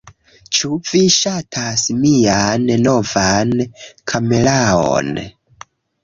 [0.59, 3.53] Ĉu vi ŝatas mian novan
[4.13, 5.13] kameraon?